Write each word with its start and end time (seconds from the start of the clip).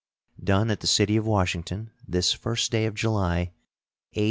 [SEAL.] 0.39 0.43
Done 0.45 0.71
at 0.71 0.79
the 0.79 0.87
city 0.87 1.15
of 1.15 1.27
Washington, 1.27 1.91
this 2.07 2.33
1st 2.35 2.69
day 2.71 2.85
of 2.87 2.95
July, 2.95 3.51
A. 4.15 4.19